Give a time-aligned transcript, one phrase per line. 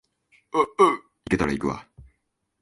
[0.51, 1.85] お、おう、行けたら行くわ